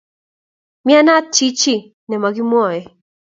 Mianat 0.85 1.23
chichi 1.35 1.75
ne 2.07 2.15
mo 2.21 2.29
ki 2.35 2.43
mwoey. 2.49 2.81